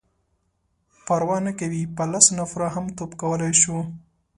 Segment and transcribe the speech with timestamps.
[1.05, 1.83] _پروا نه کوي،.
[1.95, 3.77] په لسو نفرو هم توپ کولای شو.